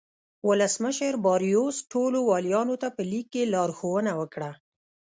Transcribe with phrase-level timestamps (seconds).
[0.47, 4.51] ولسمشر باریوس ټولو والیانو ته په لیک کې لارښوونه وکړه.